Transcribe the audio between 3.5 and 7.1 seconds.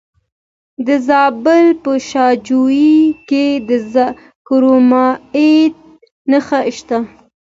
د کرومایټ نښې شته.